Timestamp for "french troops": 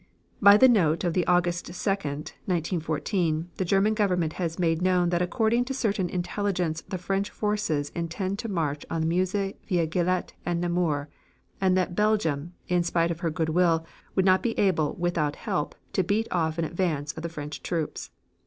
17.29-18.09